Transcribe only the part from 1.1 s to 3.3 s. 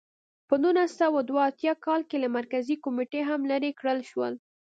دوه اتیا کال کې له مرکزي کمېټې